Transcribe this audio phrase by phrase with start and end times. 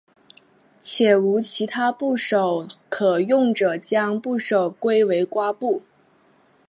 [0.79, 5.83] 且无其他部首可用者将部首归为瓜部。